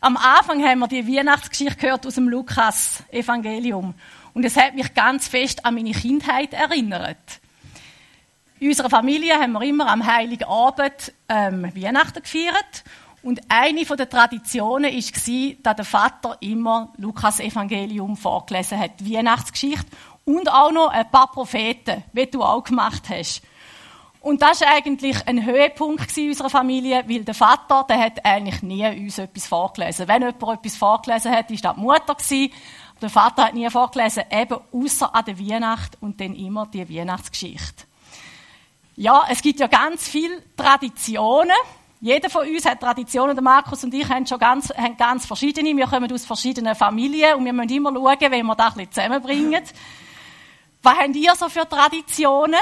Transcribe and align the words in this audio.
Am 0.00 0.16
Anfang 0.16 0.62
haben 0.64 0.78
wir 0.78 0.88
die 0.88 1.08
Weihnachtsgeschichte 1.08 1.76
gehört 1.76 2.06
aus 2.06 2.14
dem 2.14 2.28
Lukas-Evangelium. 2.28 3.94
Und 4.32 4.44
es 4.44 4.56
hat 4.56 4.76
mich 4.76 4.94
ganz 4.94 5.26
fest 5.26 5.64
an 5.64 5.74
meine 5.74 5.90
Kindheit 5.90 6.52
erinnert. 6.52 7.40
In 8.60 8.68
unserer 8.68 8.90
Familie 8.90 9.34
haben 9.34 9.52
wir 9.52 9.62
immer 9.62 9.88
am 9.88 10.06
Heiligen 10.06 10.44
Abend 10.44 11.12
ähm, 11.28 11.72
Weihnachten 11.74 12.22
gefeiert. 12.22 12.84
Und 13.22 13.40
eine 13.48 13.84
der 13.84 14.08
Traditionen 14.08 14.92
war, 14.92 15.56
dass 15.62 15.76
der 15.76 15.84
Vater 15.84 16.36
immer 16.40 16.92
Lukas 16.96 17.40
Evangelium 17.40 18.16
vorgelesen 18.16 18.78
hat, 18.78 19.04
Weihnachtsgeschichte. 19.04 19.86
Und 20.24 20.48
auch 20.52 20.70
noch 20.70 20.90
ein 20.90 21.10
paar 21.10 21.32
Propheten, 21.32 22.04
wie 22.12 22.26
du 22.26 22.44
auch 22.44 22.62
gemacht 22.62 23.08
hast. 23.08 23.42
Und 24.20 24.42
das 24.42 24.60
war 24.60 24.68
eigentlich 24.74 25.26
ein 25.26 25.44
Höhepunkt 25.44 26.16
in 26.16 26.28
unserer 26.28 26.50
Familie, 26.50 27.04
weil 27.06 27.24
der 27.24 27.34
Vater, 27.34 27.84
der 27.88 27.98
hat 27.98 28.24
eigentlich 28.24 28.62
nie 28.62 28.86
uns 28.86 29.18
etwas 29.18 29.46
vorgelesen. 29.46 30.08
Wenn 30.08 30.22
jemand 30.22 30.42
etwas 30.42 30.76
vorgelesen 30.76 31.30
hat, 31.32 31.50
war 31.50 31.56
das 31.56 31.74
die 31.74 31.80
Mutter. 31.80 32.16
Der 33.00 33.10
Vater 33.10 33.44
hat 33.44 33.54
nie 33.54 33.70
vorgelesen, 33.70 34.24
eben 34.30 34.58
außer 34.72 35.14
an 35.14 35.24
der 35.24 35.38
Weihnacht 35.38 35.96
und 36.00 36.20
dann 36.20 36.34
immer 36.34 36.66
die 36.66 36.88
Weihnachtsgeschichte. 36.88 37.84
Ja, 38.96 39.24
es 39.30 39.40
gibt 39.40 39.60
ja 39.60 39.68
ganz 39.68 40.08
viele 40.08 40.42
Traditionen. 40.56 41.54
Jeder 42.00 42.28
von 42.28 42.48
uns 42.48 42.64
hat 42.64 42.80
Traditionen. 42.80 43.36
Der 43.36 43.44
Markus 43.44 43.84
und 43.84 43.94
ich 43.94 44.08
haben 44.08 44.26
schon 44.26 44.40
ganz, 44.40 44.70
haben 44.70 44.96
ganz 44.96 45.26
verschiedene. 45.26 45.76
Wir 45.76 45.86
kommen 45.86 46.12
aus 46.12 46.24
verschiedenen 46.24 46.74
Familien 46.74 47.36
und 47.36 47.44
wir 47.44 47.52
müssen 47.52 47.70
immer 47.70 47.92
schauen, 47.92 48.32
wie 48.32 48.42
wir 48.42 48.54
das 48.56 48.66
ein 48.66 48.72
bisschen 48.74 48.92
zusammenbringen. 48.92 49.62
Was 50.82 50.96
habt 50.96 51.14
ihr 51.14 51.34
so 51.36 51.48
für 51.48 51.68
Traditionen? 51.68 52.58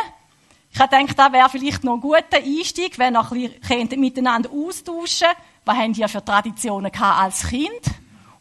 Ich 0.79 0.87
denke, 0.89 1.15
das 1.15 1.33
wäre 1.33 1.49
vielleicht 1.49 1.85
noch 1.85 1.95
ein 1.95 2.01
guter 2.01 2.37
Einstieg, 2.37 2.99
wenn 2.99 3.17
ihr 3.17 3.33
ein 3.33 3.51
bisschen 3.61 3.99
miteinander 3.99 4.51
austauschen 4.51 5.29
könnt. 5.29 5.39
Was 5.65 5.77
habt 5.79 5.97
ihr 5.97 6.09
für 6.09 6.25
Traditionen 6.25 6.93
als 6.95 7.49
Kind? 7.49 7.81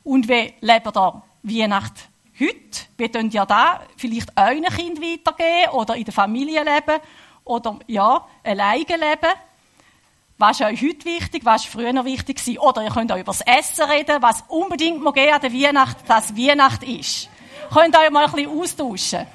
Und 0.04 0.28
wie 0.28 0.54
lebt 0.60 0.98
ihr 0.98 1.24
Weihnacht 1.44 2.10
heute? 2.38 2.82
Wie 2.98 3.08
könnt 3.08 3.34
ihr 3.34 3.46
da 3.46 3.80
vielleicht 3.96 4.38
euren 4.38 4.66
Kind 4.66 5.02
weitergeben 5.02 5.72
oder 5.72 5.96
in 5.96 6.04
der 6.04 6.14
Familie 6.14 6.62
leben? 6.64 7.02
Oder, 7.46 7.80
ja, 7.88 8.26
alleine 8.44 8.84
leben? 8.86 9.34
Was 10.38 10.60
ist 10.60 10.66
euch 10.68 10.82
heute 10.82 11.06
wichtig? 11.06 11.46
Was 11.46 11.64
ist 11.64 11.72
früher 11.72 12.04
wichtig 12.04 12.38
gewesen? 12.38 12.60
Oder 12.60 12.84
ihr 12.84 12.92
könnt 12.92 13.14
auch 13.14 13.18
über 13.18 13.32
das 13.32 13.42
Essen 13.42 13.86
reden, 13.90 14.22
was 14.22 14.44
unbedingt 14.50 15.02
muss 15.02 15.14
gehen 15.14 15.34
an 15.34 15.40
der 15.40 15.54
Weihnacht, 15.54 15.98
dass 16.06 16.36
Weihnacht 16.36 16.84
ist. 16.84 17.30
Könnt 17.74 17.96
ihr 17.96 18.02
euch 18.02 18.12
mal 18.12 18.26
ein 18.26 18.32
bisschen 18.32 18.60
austauschen. 18.60 19.26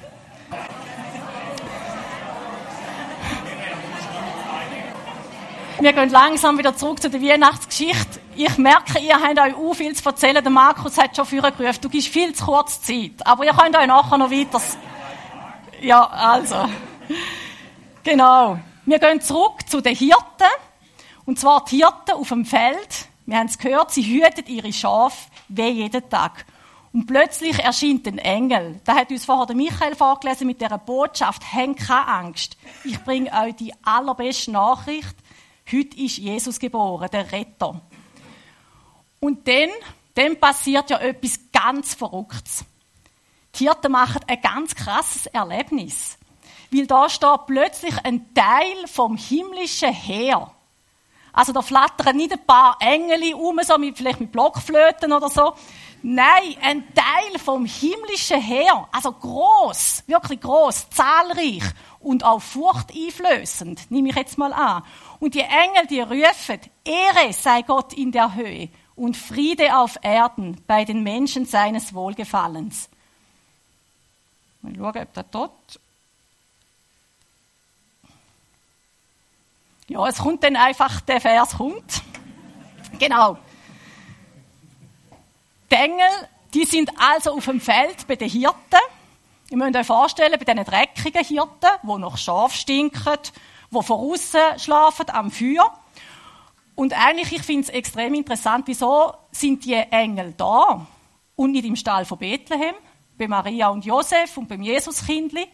Wir 5.81 5.93
gehen 5.93 6.11
langsam 6.11 6.59
wieder 6.59 6.77
zurück 6.77 7.01
zu 7.01 7.09
der 7.09 7.19
Weihnachtsgeschichte. 7.23 8.19
Ich 8.35 8.55
merke, 8.59 8.99
ihr 8.99 9.19
habt 9.19 9.39
euch 9.39 9.55
auch 9.55 9.73
viel 9.73 9.95
zu 9.95 10.07
erzählen. 10.07 10.43
Der 10.43 10.51
Markus 10.51 10.95
hat 10.95 11.15
schon 11.15 11.25
vorher 11.25 11.51
gerufen, 11.51 11.79
du 11.81 11.89
gibst 11.89 12.09
viel 12.09 12.35
zu 12.35 12.45
kurz 12.45 12.83
Zeit. 12.83 13.25
Aber 13.25 13.43
ihr 13.45 13.53
könnt 13.53 13.75
euch 13.75 13.87
nachher 13.87 14.19
noch 14.19 14.29
weiter... 14.29 14.61
Ja, 15.81 16.05
also. 16.05 16.69
Genau. 18.03 18.59
Wir 18.85 18.99
gehen 18.99 19.21
zurück 19.21 19.67
zu 19.67 19.81
den 19.81 19.95
Hirten. 19.95 20.51
Und 21.25 21.39
zwar 21.39 21.65
die 21.65 21.77
Hirten 21.77 22.11
auf 22.11 22.29
dem 22.29 22.45
Feld. 22.45 23.07
Wir 23.25 23.39
haben 23.39 23.47
es 23.47 23.57
gehört, 23.57 23.89
sie 23.89 24.03
hüten 24.03 24.45
ihre 24.45 24.71
Schafe 24.71 25.31
wie 25.47 25.67
jeden 25.67 26.07
Tag. 26.11 26.45
Und 26.93 27.07
plötzlich 27.07 27.57
erscheint 27.57 28.05
ein 28.05 28.19
Engel. 28.19 28.79
Da 28.83 28.93
hat 28.93 29.09
uns 29.09 29.25
vorher 29.25 29.47
der 29.47 29.55
Michael 29.55 29.95
vorgelesen 29.95 30.45
mit 30.45 30.61
dieser 30.61 30.77
Botschaft. 30.77 31.41
Habt 31.51 31.77
keine 31.79 32.07
Angst. 32.07 32.55
Ich 32.83 32.99
bringe 32.99 33.31
euch 33.31 33.55
die 33.55 33.73
allerbeste 33.83 34.51
Nachricht. 34.51 35.15
Heute 35.69 35.97
ist 35.97 36.17
Jesus 36.17 36.59
geboren, 36.59 37.09
der 37.11 37.31
Retter. 37.31 37.81
Und 39.19 39.47
dann, 39.47 39.69
dann 40.15 40.39
passiert 40.39 40.89
ja 40.89 40.99
etwas 40.99 41.39
ganz 41.51 41.93
Verrücktes. 41.93 42.65
Die 43.55 43.65
Hirten 43.65 43.91
machen 43.91 44.21
ein 44.27 44.41
ganz 44.41 44.75
krasses 44.75 45.25
Erlebnis. 45.27 46.17
Weil 46.71 46.87
da 46.87 47.09
steht 47.09 47.45
plötzlich 47.47 47.95
ein 48.03 48.33
Teil 48.33 48.87
vom 48.87 49.17
himmlischen 49.17 49.91
Heer. 49.93 50.51
Also 51.33 51.53
da 51.53 51.61
flattern 51.61 52.17
nicht 52.17 52.33
ein 52.33 52.45
paar 52.45 52.77
Engel 52.79 53.33
um, 53.33 53.59
so 53.63 53.77
mit, 53.77 53.97
vielleicht 53.97 54.19
mit 54.19 54.31
Blockflöten 54.31 55.13
oder 55.13 55.29
so. 55.29 55.53
Nein, 56.03 56.55
ein 56.61 56.93
Teil 56.95 57.39
vom 57.39 57.65
himmlischen 57.65 58.41
Heer. 58.41 58.87
Also 58.91 59.11
groß, 59.11 60.03
wirklich 60.07 60.41
groß, 60.41 60.89
zahlreich 60.89 61.63
und 61.99 62.23
auch 62.23 62.41
furchteinflößend, 62.41 63.91
nehme 63.91 64.09
ich 64.09 64.15
jetzt 64.15 64.37
mal 64.37 64.51
an. 64.51 64.83
Und 65.19 65.35
die 65.35 65.41
Engel, 65.41 65.85
die 65.89 66.01
rufen, 66.01 66.59
Ehre 66.83 67.33
sei 67.33 67.61
Gott 67.61 67.93
in 67.93 68.11
der 68.11 68.33
Höhe 68.33 68.69
und 68.95 69.15
Friede 69.15 69.77
auf 69.77 69.99
Erden 70.01 70.63
bei 70.65 70.85
den 70.85 71.03
Menschen 71.03 71.45
seines 71.45 71.93
Wohlgefallens. 71.93 72.89
Mal 74.61 74.75
schauen, 74.75 74.97
ob 74.97 75.13
der 75.13 75.23
dort. 75.23 75.79
Ja, 79.87 80.07
es 80.07 80.17
kommt 80.17 80.43
dann 80.43 80.55
einfach, 80.55 81.01
der 81.01 81.21
Vers 81.21 81.57
kommt. 81.57 82.01
Genau. 82.97 83.37
Die 85.81 85.85
Engel, 85.85 86.09
die 86.53 86.65
sind 86.65 86.91
also 86.99 87.31
auf 87.31 87.45
dem 87.45 87.59
Feld 87.59 88.05
bei 88.07 88.15
den 88.15 88.29
Hirten. 88.29 88.53
Ihr 89.49 89.57
müsst 89.57 89.75
euch 89.75 89.87
vorstellen, 89.87 90.37
bei 90.37 90.53
diesen 90.53 90.63
dreckigen 90.63 91.23
Hirten, 91.25 91.69
die 91.81 91.97
noch 91.99 92.17
scharf 92.17 92.53
stinken, 92.53 93.17
von 93.71 93.83
außen 93.83 94.59
schlafen 94.59 95.09
am 95.09 95.31
Feuer. 95.31 95.75
Und 96.75 96.93
eigentlich, 96.93 97.31
ich 97.31 97.41
finde 97.41 97.63
es 97.63 97.69
extrem 97.69 98.13
interessant, 98.13 98.67
wieso 98.67 99.11
sind 99.31 99.65
die 99.65 99.73
Engel 99.73 100.35
da 100.37 100.85
und 101.35 101.51
nicht 101.51 101.65
im 101.65 101.75
Stall 101.75 102.05
von 102.05 102.19
Bethlehem, 102.19 102.75
bei 103.17 103.27
Maria 103.27 103.69
und 103.69 103.83
Josef 103.83 104.37
und 104.37 104.49
beim 104.49 104.61
Jesuskindli. 104.61 105.47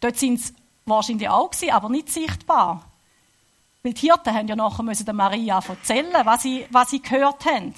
Dort 0.00 0.16
sind 0.16 0.40
sie 0.40 0.54
wahrscheinlich 0.86 1.28
auch 1.28 1.50
gewesen, 1.50 1.70
aber 1.70 1.90
nicht 1.90 2.08
sichtbar. 2.08 2.82
Weil 3.82 3.92
die 3.92 4.06
Hirten 4.06 4.32
haben 4.32 4.48
ja 4.48 4.56
nachher 4.56 4.82
müssen 4.82 5.04
der 5.04 5.12
Maria 5.12 5.60
erzählen, 5.68 6.24
was 6.24 6.42
sie, 6.42 6.66
was 6.70 6.88
sie 6.88 7.02
gehört 7.02 7.44
haben. 7.44 7.74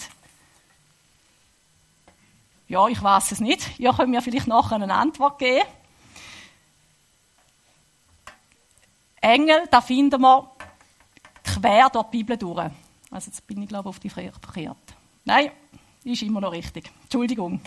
Ja, 2.68 2.88
ich 2.88 3.02
weiß 3.02 3.32
es 3.32 3.40
nicht. 3.40 3.78
Ihr 3.78 3.92
könnt 3.92 4.10
mir 4.10 4.22
vielleicht 4.22 4.48
nachher 4.48 4.76
eine 4.76 4.94
Antwort 4.94 5.38
geben. 5.38 5.64
Engel, 9.20 9.66
da 9.70 9.80
finden 9.80 10.20
wir 10.20 10.50
quer 11.42 11.88
durch 11.90 12.06
die 12.06 12.18
Bibel 12.18 12.36
durch. 12.36 12.70
Also 13.10 13.30
jetzt 13.30 13.46
bin 13.46 13.62
ich, 13.62 13.68
glaube 13.68 13.88
ich, 13.88 13.90
auf 13.90 13.98
die 14.00 14.10
verkehrt. 14.10 14.76
Nein, 15.24 15.50
ist 16.04 16.22
immer 16.22 16.40
noch 16.40 16.52
richtig. 16.52 16.90
Entschuldigung. 17.04 17.60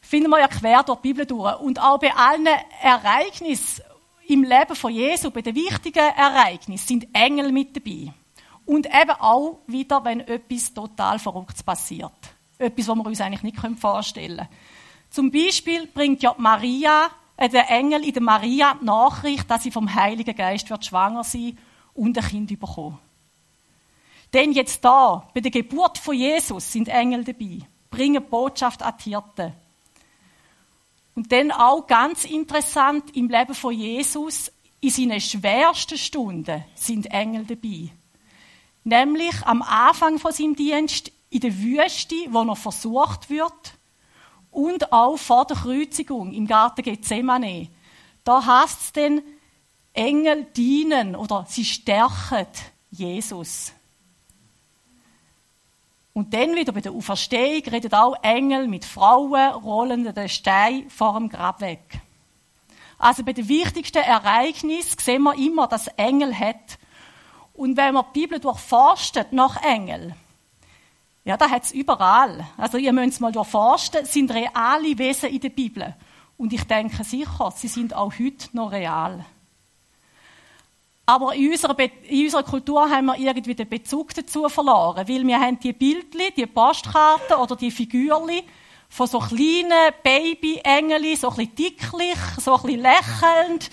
Finden 0.00 0.30
wir 0.30 0.40
ja 0.40 0.48
quer 0.48 0.82
durch 0.82 1.00
die 1.00 1.08
Bibel 1.08 1.26
durch. 1.26 1.58
Und 1.60 1.80
auch 1.80 1.98
bei 1.98 2.14
allen 2.14 2.46
Ereignissen 2.82 3.84
im 4.26 4.44
Leben 4.44 4.74
von 4.74 4.92
Jesu, 4.92 5.30
bei 5.30 5.42
den 5.42 5.54
wichtigen 5.54 5.98
Ereignissen, 5.98 6.86
sind 6.86 7.08
Engel 7.14 7.52
mit 7.52 7.76
dabei. 7.76 8.12
Und 8.66 8.86
eben 8.86 9.10
auch 9.18 9.60
wieder, 9.66 10.04
wenn 10.04 10.20
etwas 10.20 10.72
total 10.74 11.18
Verrücktes 11.18 11.62
passiert. 11.62 12.12
Etwas, 12.58 12.88
was 12.88 12.96
wir 12.96 13.06
uns 13.06 13.20
eigentlich 13.20 13.42
nicht 13.42 13.80
vorstellen 13.80 14.36
können. 14.36 14.48
Zum 15.10 15.30
Beispiel 15.30 15.86
bringt 15.86 16.22
ja 16.22 16.34
Maria 16.38 17.10
äh, 17.38 17.48
der 17.48 17.70
Engel 17.70 18.04
in 18.04 18.12
der 18.12 18.22
Maria 18.22 18.76
die 18.80 18.84
Nachricht, 18.84 19.50
dass 19.50 19.62
sie 19.62 19.70
vom 19.70 19.94
Heiligen 19.94 20.36
Geist 20.36 20.68
wird 20.68 20.84
schwanger 20.84 21.24
sein 21.24 21.56
und 21.94 22.18
ein 22.18 22.24
Kind 22.24 22.60
bekommen. 22.60 22.98
Denn 24.34 24.52
jetzt 24.52 24.84
da, 24.84 25.28
bei 25.32 25.40
der 25.40 25.50
Geburt 25.50 25.96
von 25.96 26.14
Jesus, 26.14 26.70
sind 26.70 26.88
Engel 26.88 27.24
dabei, 27.24 27.60
bringen 27.90 28.22
Botschaft 28.28 28.82
an 28.82 28.94
die 28.98 29.10
Hirten. 29.10 29.54
Und 31.14 31.32
dann 31.32 31.50
auch 31.50 31.86
ganz 31.86 32.24
interessant, 32.24 33.16
im 33.16 33.28
Leben 33.28 33.54
von 33.54 33.72
Jesus, 33.72 34.52
in 34.80 34.90
seinen 34.90 35.20
schwersten 35.20 35.96
Stunden 35.96 36.64
sind 36.74 37.06
Engel 37.06 37.44
dabei. 37.44 37.90
Nämlich 38.84 39.34
am 39.44 39.62
Anfang 39.62 40.18
von 40.18 40.32
seinem 40.32 40.54
Dienst 40.54 41.10
in 41.30 41.40
der 41.40 41.56
Wüste, 41.58 42.14
wo 42.30 42.42
er 42.42 42.56
versucht 42.56 43.30
wird, 43.30 43.74
und 44.50 44.92
auch 44.92 45.16
vor 45.16 45.44
der 45.44 45.56
Kreuzigung 45.56 46.32
im 46.32 46.46
Garten 46.46 46.82
Gethsemane. 46.82 47.68
Da 48.24 48.44
heißt 48.44 48.80
es 48.80 48.92
dann, 48.92 49.22
Engel 49.92 50.44
dienen 50.56 51.16
oder 51.16 51.44
sie 51.48 51.64
stärken 51.64 52.46
Jesus. 52.90 53.72
Und 56.12 56.34
dann 56.34 56.54
wieder 56.56 56.72
bei 56.72 56.80
der 56.80 56.92
Auferstehung 56.92 57.62
redet 57.72 57.94
auch 57.94 58.16
Engel 58.22 58.66
mit 58.66 58.84
Frauen, 58.84 59.52
rollen 59.52 60.12
den 60.12 60.28
Stein 60.28 60.90
vor 60.90 61.14
dem 61.14 61.28
Grab 61.28 61.60
weg. 61.60 62.00
Also 62.98 63.22
bei 63.22 63.32
den 63.32 63.48
wichtigsten 63.48 63.98
Ereignissen 63.98 64.98
sehen 64.98 65.22
wir 65.22 65.36
immer, 65.36 65.68
dass 65.68 65.86
Engel 65.88 66.36
hat. 66.36 66.78
Und 67.54 67.76
wenn 67.76 67.94
man 67.94 68.04
die 68.14 68.20
Bibel 68.20 68.40
durchforstet 68.40 69.32
nach 69.32 69.62
Engel, 69.62 70.16
ja, 71.24 71.36
da 71.36 71.50
hat 71.50 71.64
es 71.64 71.72
überall. 71.72 72.46
Also 72.56 72.78
ihr 72.78 72.92
müsst 72.92 73.20
mal 73.20 73.32
durchforsten, 73.32 74.02
es 74.04 74.12
sind 74.12 74.30
reale 74.32 74.98
Wesen 74.98 75.30
in 75.30 75.40
der 75.40 75.50
Bibel. 75.50 75.94
Und 76.36 76.52
ich 76.52 76.64
denke 76.64 77.04
sicher, 77.04 77.52
sie 77.54 77.68
sind 77.68 77.94
auch 77.94 78.12
heute 78.18 78.48
noch 78.52 78.72
real. 78.72 79.24
Aber 81.04 81.34
in 81.34 81.50
unserer, 81.50 81.74
Be 81.74 81.90
in 82.06 82.24
unserer 82.26 82.42
Kultur 82.42 82.88
haben 82.90 83.06
wir 83.06 83.18
irgendwie 83.18 83.54
den 83.54 83.68
Bezug 83.68 84.14
dazu 84.14 84.46
verloren, 84.48 85.08
weil 85.08 85.26
wir 85.26 85.40
haben 85.40 85.58
die 85.58 85.72
Bildli, 85.72 86.32
die 86.36 86.46
Postkarten 86.46 87.36
oder 87.36 87.56
die 87.56 87.70
Figürli 87.70 88.44
von 88.90 89.06
so 89.06 89.18
kleinen 89.18 89.92
Baby-Engeli, 90.02 91.16
so 91.16 91.30
ein 91.30 91.36
bisschen 91.36 91.54
dicklich, 91.54 92.18
so 92.38 92.56
ein 92.56 92.62
bisschen 92.62 92.82
lächelnd. 92.82 93.70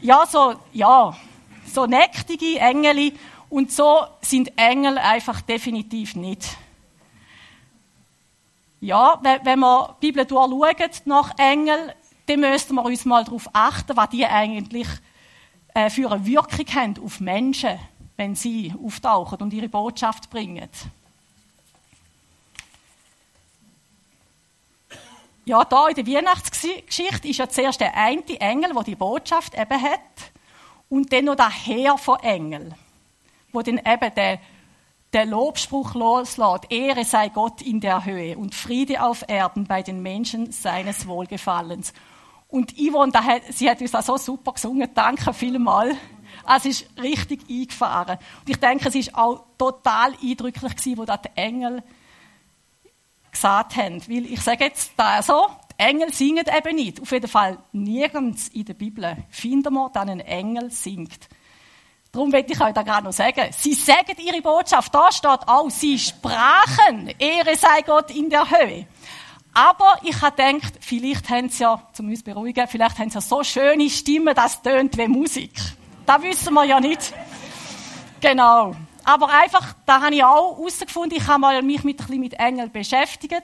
Ja, 0.00 0.26
so, 0.26 0.54
ja, 0.72 1.16
so 1.66 1.86
nächtige 1.86 2.60
Engeli. 2.60 3.14
Und 3.50 3.72
so 3.72 4.06
sind 4.20 4.52
Engel 4.58 4.98
einfach 4.98 5.40
definitiv 5.40 6.14
nicht. 6.14 6.56
Ja, 8.80 9.20
wenn 9.22 9.58
wir 9.58 9.96
die 10.00 10.12
Bibel 10.12 10.24
durchschauen 10.24 10.90
nach 11.06 11.36
Engel, 11.38 11.94
dann 12.26 12.40
müssten 12.40 12.74
wir 12.74 12.84
uns 12.84 13.04
mal 13.04 13.24
darauf 13.24 13.48
achten, 13.52 13.96
was 13.96 14.10
die 14.10 14.26
eigentlich 14.26 14.86
äh, 15.74 15.90
für 15.90 16.12
eine 16.12 16.24
Wirkung 16.24 16.66
haben 16.74 16.94
auf 17.02 17.20
Menschen, 17.20 17.78
wenn 18.16 18.34
sie 18.34 18.74
auftauchen 18.84 19.38
und 19.38 19.52
ihre 19.52 19.68
Botschaft 19.68 20.28
bringen. 20.30 20.68
Ja, 25.44 25.64
da 25.64 25.88
in 25.88 25.94
der 25.94 26.06
Weihnachtsgeschichte 26.06 27.26
ist 27.26 27.38
ja 27.38 27.48
zuerst 27.48 27.80
der 27.80 27.96
eine 27.96 28.22
Engel, 28.38 28.74
der 28.74 28.82
die 28.82 28.94
Botschaft 28.94 29.54
eben 29.54 29.82
hat, 29.82 30.00
und 30.90 31.10
dann 31.12 31.24
noch 31.24 31.36
der 31.36 31.50
Herr 31.50 31.96
von 31.96 32.20
Engel, 32.20 32.74
wo 33.52 33.62
dann 33.62 33.78
eben 33.78 34.14
der, 34.14 34.38
der 35.12 35.26
Lobspruch 35.26 35.94
loslässt, 35.94 36.70
Ehre 36.70 37.04
sei 37.04 37.28
Gott 37.28 37.62
in 37.62 37.80
der 37.80 38.04
Höhe 38.04 38.36
und 38.36 38.54
Friede 38.54 39.02
auf 39.02 39.24
Erden 39.28 39.66
bei 39.66 39.82
den 39.82 40.02
Menschen 40.02 40.52
seines 40.52 41.06
Wohlgefallens. 41.06 41.92
Und 42.48 42.74
Yvonne, 42.78 43.12
hat, 43.12 43.42
sie 43.50 43.68
hat 43.68 43.80
uns 43.80 43.94
auch 43.94 44.02
so 44.02 44.16
super 44.16 44.52
gesungen, 44.52 44.88
danke 44.94 45.32
vielmals. 45.34 45.96
Es 46.56 46.64
ist 46.64 46.86
richtig 46.98 47.42
eingefahren. 47.48 48.18
Und 48.40 48.48
ich 48.48 48.56
denke, 48.56 48.88
es 48.88 48.94
ist 48.94 49.14
auch 49.14 49.44
total 49.58 50.14
eindrücklich 50.22 50.76
gewesen, 50.76 50.98
wo 50.98 51.04
da 51.04 51.18
die 51.18 51.28
Engel 51.34 51.82
gesagt 53.30 53.76
haben. 53.76 54.00
Weil 54.08 54.24
ich 54.26 54.40
sage 54.40 54.64
jetzt 54.64 54.92
da 54.96 55.22
so, 55.22 55.46
die 55.72 55.82
Engel 55.82 56.12
singen 56.12 56.44
eben 56.56 56.76
nicht. 56.76 57.02
Auf 57.02 57.12
jeden 57.12 57.28
Fall 57.28 57.58
nirgends 57.72 58.48
in 58.48 58.64
der 58.64 58.74
Bibel 58.74 59.16
finden 59.30 59.74
wir, 59.74 59.90
dass 59.90 60.08
ein 60.08 60.20
Engel 60.20 60.70
singt. 60.70 61.28
Darum 62.10 62.32
will 62.32 62.44
ich 62.48 62.60
euch 62.60 62.72
da 62.72 62.82
gerade 62.82 63.04
noch 63.04 63.12
sagen. 63.12 63.48
Sie 63.50 63.74
sagen 63.74 64.16
ihre 64.18 64.40
Botschaft. 64.40 64.94
Da 64.94 65.12
steht 65.12 65.46
auch, 65.46 65.68
sie 65.70 65.98
sprachen. 65.98 67.12
Ehre 67.18 67.54
sei 67.56 67.82
Gott 67.82 68.10
in 68.10 68.30
der 68.30 68.48
Höhe. 68.50 68.86
Aber 69.52 69.98
ich 70.02 70.20
habe 70.22 70.36
gedacht, 70.36 70.74
vielleicht 70.80 71.28
haben 71.30 71.48
sie 71.48 71.64
ja, 71.64 71.82
zum 71.92 72.08
uns 72.08 72.22
beruhigen, 72.22 72.66
vielleicht 72.68 72.98
haben 72.98 73.10
sie 73.10 73.16
ja 73.16 73.20
so 73.20 73.42
schöne 73.42 73.90
Stimmen, 73.90 74.34
das 74.34 74.62
tönt 74.62 74.96
wie 74.96 75.08
Musik. 75.08 75.52
Das 76.06 76.22
wissen 76.22 76.54
wir 76.54 76.64
ja 76.64 76.80
nicht. 76.80 77.12
Genau. 78.20 78.74
Aber 79.04 79.28
einfach, 79.30 79.74
da 79.84 80.02
habe 80.02 80.14
ich 80.14 80.22
auch 80.22 80.58
herausgefunden, 80.58 81.18
ich 81.18 81.26
habe 81.26 81.40
mal 81.40 81.62
mich 81.62 81.82
mit, 81.82 81.98
ein 81.98 82.06
bisschen 82.06 82.20
mit 82.20 82.34
Engeln 82.34 82.70
beschäftigt. 82.70 83.42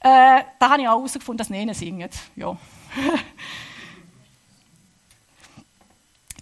Äh, 0.00 0.42
da 0.58 0.70
habe 0.70 0.82
ich 0.82 0.88
auch 0.88 0.96
herausgefunden, 0.96 1.38
dass 1.38 1.50
Nene 1.50 1.74
singen. 1.74 2.10
Ja. 2.34 2.56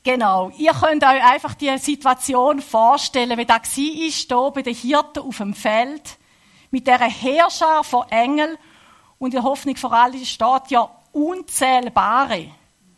genau. 0.08 0.50
Ihr 0.56 0.72
könnt 0.72 1.04
euch 1.04 1.22
einfach 1.22 1.52
die 1.52 1.76
Situation 1.76 2.62
vorstellen, 2.62 3.36
wie 3.36 3.44
das 3.44 3.58
war, 3.58 3.66
hier 3.74 4.50
bei 4.54 4.62
den 4.62 4.74
Hirten 4.74 5.18
auf 5.20 5.36
dem 5.36 5.52
Feld, 5.52 6.16
mit 6.70 6.86
dieser 6.86 7.10
Herrscher 7.10 7.84
von 7.84 8.08
Engeln. 8.08 8.56
Und 9.18 9.34
die 9.34 9.38
Hoffnung 9.38 9.76
vor 9.76 9.92
allem 9.92 10.24
steht 10.24 10.70
ja 10.70 10.90
unzählbare. 11.12 12.48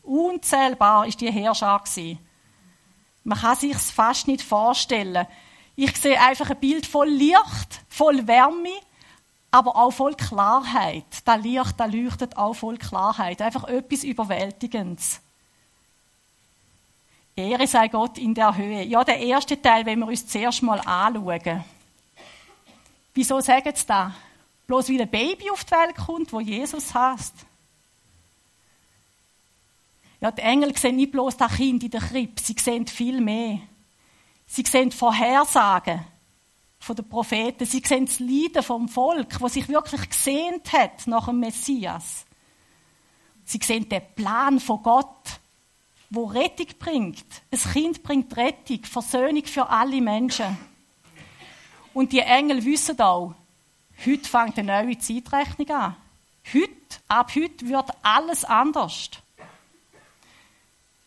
Unzählbar 0.02 1.06
ist 1.06 1.20
die 1.20 1.32
Herrscher. 1.32 1.82
Man 3.24 3.38
kann 3.38 3.56
sich 3.56 3.76
fast 3.76 4.28
nicht 4.28 4.42
vorstellen. 4.42 5.26
Ich 5.74 5.96
sehe 5.96 6.20
einfach 6.20 6.50
ein 6.50 6.60
Bild 6.60 6.86
voll 6.86 7.08
Licht, 7.08 7.80
voll 7.88 8.24
Wärme, 8.28 8.70
aber 9.50 9.74
auch 9.74 9.90
voll 9.90 10.14
Klarheit. 10.14 11.06
Das 11.24 11.42
Licht, 11.42 11.74
das 11.76 11.92
leuchtet 11.92 12.36
auch 12.36 12.54
voll 12.54 12.78
Klarheit. 12.78 13.42
Einfach 13.42 13.64
etwas 13.64 14.04
Überwältigendes. 14.04 15.22
Ehre 17.40 17.66
sei 17.66 17.88
Gott 17.88 18.19
in 18.19 18.34
der 18.34 18.56
Höhe. 18.56 18.82
Ja, 18.84 19.04
der 19.04 19.19
erste 19.19 19.60
Teil, 19.60 19.87
wenn 19.87 19.98
wir 19.98 20.06
uns 20.06 20.26
zuerst 20.26 20.62
mal 20.62 20.81
anschauen. 20.81 21.64
Wieso 23.14 23.40
sagen 23.40 23.72
sie 23.75 23.87
das? 23.87 24.12
Bloß 24.66 24.88
weil 24.90 25.02
ein 25.02 25.10
Baby 25.10 25.50
auf 25.50 25.64
die 25.64 25.72
Welt 25.72 25.96
kommt, 25.96 26.32
wo 26.32 26.40
Jesus 26.40 26.94
heißt. 26.94 27.34
Ja, 30.20 30.31
die 30.31 30.42
Engel 30.42 30.76
sehen 30.76 30.96
nicht 30.96 31.12
bloß 31.12 31.37
das 31.37 31.56
Kind 31.56 31.82
in 31.82 31.90
der 31.90 32.00
Krippe, 32.00 32.40
sie 32.42 32.54
sehen 32.58 32.87
viel 32.87 33.20
mehr. 33.20 33.60
Sie 34.46 34.64
sehen 34.66 34.93
Vorhersagen 34.93 36.04
von 36.78 36.96
den 36.96 37.08
Propheten, 37.08 37.64
sie 37.64 37.82
sehen 37.84 38.06
das 38.06 38.20
Leiden 38.20 38.62
vom 38.62 38.88
Volk, 38.88 39.38
das 39.38 39.54
sich 39.54 39.69
wirklich 39.69 40.08
gesehnt 40.08 40.72
hat 40.72 41.06
nach 41.06 41.26
dem 41.26 41.40
Messias. 41.40 42.26
Sie 43.44 43.60
sehen 43.62 43.88
den 43.88 44.02
Plan 44.14 44.60
von 44.60 44.82
Gott, 44.82 45.40
wo 46.10 46.24
Rettung 46.24 46.66
bringt. 46.78 47.24
Ein 47.50 47.72
Kind 47.72 48.02
bringt 48.02 48.36
Rettung, 48.36 48.84
Versöhnung 48.84 49.44
für 49.46 49.68
alle 49.68 50.00
Menschen. 50.00 50.58
Und 51.94 52.12
die 52.12 52.20
Engel 52.20 52.64
wissen 52.64 53.00
auch, 53.00 53.34
heute 54.04 54.28
fängt 54.28 54.58
eine 54.58 54.84
neue 54.84 54.98
Zeitrechnung 54.98 55.70
an. 55.70 55.96
Heute, 56.52 56.72
ab 57.08 57.32
heute 57.34 57.68
wird 57.68 57.90
alles 58.02 58.44
anders. 58.44 59.10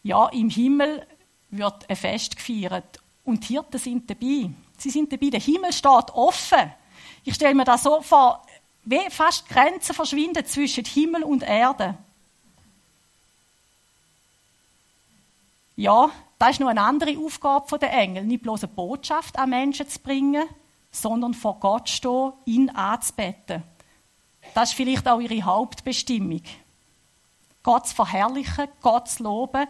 Ja, 0.04 0.28
im 0.30 0.50
Himmel 0.50 1.06
wird 1.50 1.90
ein 1.90 1.96
Fest 1.96 2.36
gefeiert 2.36 3.00
und 3.24 3.48
die 3.48 3.54
Hirten 3.54 3.80
sind 3.80 4.10
dabei. 4.10 4.50
Sie 4.78 4.90
sind 4.90 5.12
dabei. 5.12 5.30
Der 5.30 5.40
Himmel 5.40 5.72
steht 5.72 6.12
offen. 6.14 6.74
Ich 7.24 7.36
stelle 7.36 7.56
mir 7.56 7.64
das 7.64 7.84
so 7.84 8.02
vor, 8.02 8.46
wie 8.84 9.10
fast 9.10 9.48
Grenzen 9.48 9.96
verschwinden 9.96 10.46
zwischen 10.46 10.84
Himmel 10.84 11.24
und 11.24 11.44
Erde. 11.44 11.98
Ja, 15.76 16.12
das 16.38 16.52
ist 16.52 16.60
noch 16.60 16.68
eine 16.68 16.82
andere 16.82 17.18
Aufgabe 17.18 17.80
der 17.80 17.94
Engel, 17.94 18.24
nicht 18.26 18.44
bloß 18.44 18.64
eine 18.64 18.74
Botschaft 18.74 19.38
an 19.40 19.50
Menschen 19.50 19.88
zu 19.88 20.00
bringen, 20.00 20.44
sondern 20.92 21.34
vor 21.34 21.60
Gott 21.60 21.90
stehen, 21.90 22.34
ihn 22.46 22.70
anzubeten. 22.70 23.64
Das 24.54 24.70
ist 24.70 24.76
vielleicht 24.76 25.08
auch 25.08 25.20
ihre 25.20 25.44
Hauptbestimmung. 25.44 26.42
Gott 27.64 27.88
zu 27.88 27.96
verherrlichen, 27.96 28.68
Gott 28.82 29.08
zu 29.10 29.24
loben, 29.24 29.68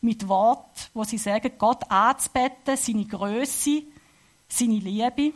mit 0.00 0.28
Wort, 0.28 0.90
wo 0.92 1.04
sie 1.04 1.18
sagen, 1.18 1.52
Gott 1.58 1.90
anzubeten, 1.90 2.76
seine 2.76 3.06
Größe, 3.06 3.82
seine 4.48 4.78
Liebe. 4.78 5.32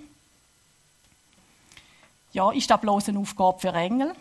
Ja, 2.33 2.53
ist 2.53 2.71
das 2.71 2.81
bloß 2.81 3.09
eine 3.09 3.19
Aufgabe 3.19 3.59
für 3.59 3.73
Engel? 3.73 4.13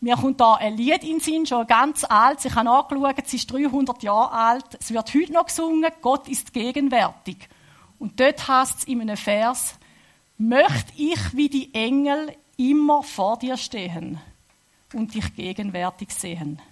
Mir 0.00 0.16
kommt 0.16 0.40
da 0.40 0.54
ein 0.54 0.76
Lied 0.76 1.02
in 1.02 1.18
den 1.18 1.20
Sinn, 1.20 1.46
schon 1.46 1.66
ganz 1.66 2.04
alt. 2.04 2.44
Ich 2.44 2.54
habe 2.54 2.64
nachgeschaut, 2.64 3.16
es 3.24 3.34
ist 3.34 3.52
300 3.52 4.02
Jahre 4.02 4.32
alt. 4.32 4.78
Es 4.80 4.92
wird 4.92 5.12
heute 5.14 5.32
noch 5.32 5.46
gesungen, 5.46 5.90
Gott 6.00 6.26
ist 6.28 6.52
gegenwärtig. 6.52 7.48
Und 7.98 8.18
dort 8.18 8.48
heißt 8.48 8.78
es 8.78 8.84
in 8.84 9.02
einem 9.02 9.16
Vers, 9.16 9.78
möchte 10.38 10.92
ich 10.96 11.36
wie 11.36 11.50
die 11.50 11.74
Engel 11.74 12.34
immer 12.56 13.02
vor 13.02 13.38
dir 13.38 13.58
stehen 13.58 14.18
und 14.94 15.14
dich 15.14 15.34
gegenwärtig 15.34 16.10
sehen 16.12 16.62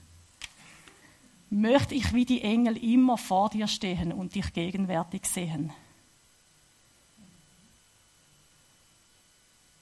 möchte 1.50 1.94
ich 1.94 2.12
wie 2.12 2.24
die 2.24 2.42
Engel 2.42 2.76
immer 2.76 3.16
vor 3.16 3.50
dir 3.50 3.66
stehen 3.66 4.12
und 4.12 4.34
dich 4.34 4.52
gegenwärtig 4.52 5.26
sehen. 5.26 5.72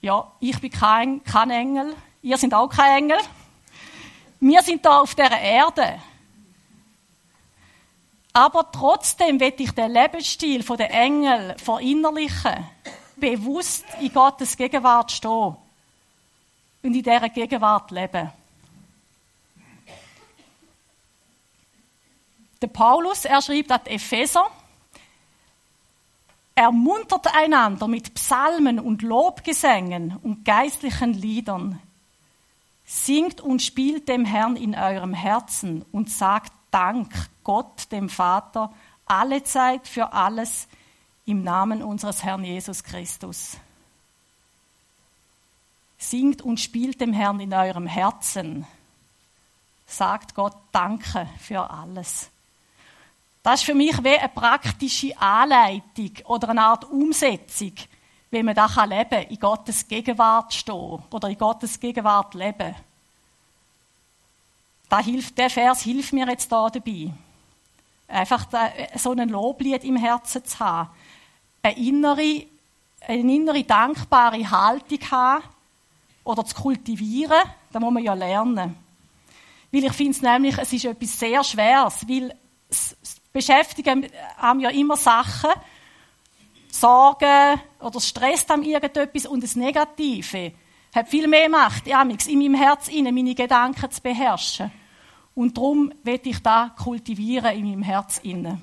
Ja, 0.00 0.30
ich 0.40 0.60
bin 0.60 0.70
kein, 0.70 1.24
kein 1.24 1.50
Engel, 1.50 1.94
ihr 2.22 2.38
seid 2.38 2.54
auch 2.54 2.68
kein 2.68 3.04
Engel. 3.04 3.18
Wir 4.40 4.62
sind 4.62 4.84
da 4.84 5.00
auf 5.00 5.14
der 5.14 5.30
Erde. 5.30 6.00
Aber 8.32 8.70
trotzdem 8.70 9.40
will 9.40 9.54
ich 9.56 9.70
den 9.72 9.92
Lebensstil 9.92 10.62
der 10.62 10.90
Engel 10.90 11.56
verinnerlichen, 11.56 12.68
bewusst 13.16 13.86
in 13.98 14.12
Gottes 14.12 14.56
Gegenwart 14.56 15.10
stehen 15.10 15.56
und 16.82 16.94
in 16.94 17.02
dieser 17.02 17.30
Gegenwart 17.30 17.90
leben. 17.90 18.30
Der 22.60 22.68
Paulus, 22.68 23.24
er 23.24 23.40
schreibt 23.40 23.70
an 23.70 23.80
die 23.86 23.92
Epheser, 23.92 24.50
ermuntert 26.54 27.26
einander 27.34 27.86
mit 27.86 28.12
Psalmen 28.14 28.80
und 28.80 29.02
Lobgesängen 29.02 30.18
und 30.22 30.44
geistlichen 30.44 31.12
Liedern. 31.12 31.80
Singt 32.86 33.40
und 33.40 33.62
spielt 33.62 34.08
dem 34.08 34.24
Herrn 34.24 34.54
in 34.54 34.76
eurem 34.76 35.12
Herzen 35.12 35.84
und 35.90 36.08
sagt 36.08 36.52
Dank 36.70 37.12
Gott, 37.42 37.90
dem 37.90 38.08
Vater, 38.08 38.72
alle 39.06 39.42
Zeit 39.42 39.88
für 39.88 40.12
alles 40.12 40.68
im 41.24 41.42
Namen 41.42 41.82
unseres 41.82 42.22
Herrn 42.22 42.44
Jesus 42.44 42.84
Christus. 42.84 43.56
Singt 45.98 46.42
und 46.42 46.60
spielt 46.60 47.00
dem 47.00 47.12
Herrn 47.12 47.40
in 47.40 47.52
eurem 47.52 47.86
Herzen. 47.86 48.66
Sagt 49.86 50.34
Gott 50.34 50.56
Danke 50.72 51.28
für 51.40 51.70
alles 51.70 52.30
Das 53.42 53.60
ist 53.60 53.66
für 53.66 53.74
mich 53.74 54.02
wie 54.02 54.18
eine 54.18 54.28
praktische 54.28 55.16
Anleitung 55.18 56.10
oder 56.24 56.50
eine 56.50 56.62
Art 56.62 56.84
Umsetzung, 56.84 57.72
wie 58.36 58.42
man 58.42 58.54
das 58.54 58.76
leben 58.76 59.10
kann, 59.10 59.22
in 59.22 59.38
Gottes 59.38 59.88
Gegenwart 59.88 60.52
stehen 60.52 61.02
oder 61.10 61.28
in 61.28 61.38
Gottes 61.38 61.80
Gegenwart 61.80 62.34
leben. 62.34 62.74
Da 64.88 65.00
hilft, 65.00 65.36
der 65.36 65.50
Vers 65.50 65.82
hilft 65.82 66.12
mir 66.12 66.28
jetzt 66.28 66.50
da 66.50 66.68
dabei. 66.68 67.10
Einfach 68.08 68.46
so 68.96 69.12
ein 69.12 69.28
Loblied 69.28 69.82
im 69.82 69.96
Herzen 69.96 70.44
zu 70.44 70.58
haben. 70.60 70.90
Eine 71.62 71.76
innere, 71.76 72.46
eine 73.00 73.34
innere 73.34 73.64
dankbare 73.64 74.48
Haltung 74.48 75.00
haben 75.10 75.44
oder 76.22 76.44
zu 76.44 76.54
kultivieren, 76.54 77.42
da 77.72 77.80
muss 77.80 77.92
man 77.92 78.02
ja 78.02 78.14
lernen. 78.14 78.76
Weil 79.72 79.84
ich 79.84 79.92
finde 79.92 80.12
es 80.12 80.22
nämlich, 80.22 80.56
es 80.58 80.72
ist 80.72 80.84
etwas 80.84 81.18
sehr 81.18 81.42
Schweres, 81.42 82.08
weil 82.08 82.34
es 82.68 82.96
beschäftigen 83.32 84.06
haben 84.36 84.60
ja 84.60 84.70
immer 84.70 84.96
Sachen, 84.96 85.50
Sorgen 86.80 87.60
oder 87.80 88.00
Stress 88.00 88.46
haben 88.48 88.62
irgendetwas 88.62 89.26
und 89.26 89.42
das 89.42 89.56
Negative 89.56 90.52
hat 90.94 91.08
viel 91.08 91.28
mehr 91.28 91.48
Macht, 91.48 91.86
ja, 91.86 92.02
in 92.02 92.38
meinem 92.38 92.54
Herz 92.54 92.88
inne 92.88 93.12
meine 93.12 93.34
Gedanken 93.34 93.90
zu 93.90 94.00
beherrschen. 94.00 94.72
Und 95.34 95.56
darum 95.56 95.92
will 96.02 96.20
ich 96.24 96.42
da 96.42 96.74
kultivieren 96.78 97.54
in 97.54 97.68
meinem 97.68 97.82
Herz 97.82 98.18
inne. 98.22 98.60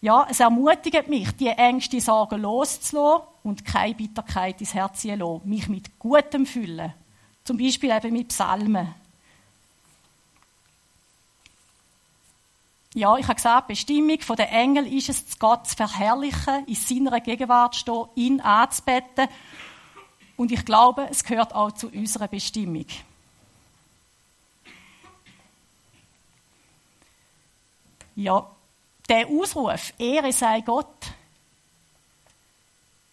Ja, 0.00 0.26
es 0.30 0.40
ermutigt 0.40 1.08
mich, 1.08 1.32
die 1.32 1.48
Ängste, 1.48 2.00
Sorgen 2.00 2.40
loszulassen 2.40 3.26
und 3.42 3.64
keine 3.64 3.94
Bitterkeit 3.94 4.60
ins 4.60 4.72
Herz 4.72 5.02
zu 5.02 5.14
lassen. 5.14 5.42
Mich 5.44 5.68
mit 5.68 5.98
Gutem 5.98 6.46
füllen. 6.46 6.94
Zum 7.44 7.58
Beispiel 7.58 7.90
eben 7.90 8.12
mit 8.12 8.28
Psalmen. 8.28 8.94
Ja, 12.94 13.16
ich 13.16 13.24
habe 13.24 13.34
gesagt, 13.34 13.68
die 13.68 13.72
Bestimmung 13.74 14.36
der 14.36 14.50
Engel 14.50 14.86
ist 14.86 15.08
es, 15.08 15.38
Gott 15.38 15.66
zu 15.68 15.76
verherrlichen, 15.76 16.64
in 16.66 16.74
seiner 16.74 17.20
Gegenwart 17.20 17.74
zu 17.74 17.80
stehen, 17.80 18.06
ihn 18.14 18.40
anzubeten. 18.40 19.28
Und 20.36 20.52
ich 20.52 20.64
glaube, 20.64 21.06
es 21.10 21.22
gehört 21.22 21.54
auch 21.54 21.72
zu 21.72 21.88
unserer 21.88 22.28
Bestimmung. 22.28 22.86
Ja, 28.16 28.50
der 29.08 29.28
Ausruf, 29.28 29.92
Ehre 29.98 30.32
sei 30.32 30.60
Gott, 30.62 31.12